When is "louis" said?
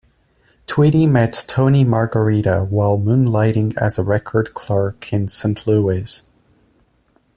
5.67-6.23